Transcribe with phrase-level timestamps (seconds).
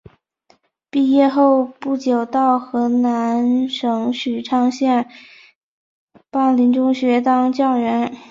[0.89, 5.07] 毕业后不久到河南省许昌县
[6.31, 8.11] 灞陵中学当教员。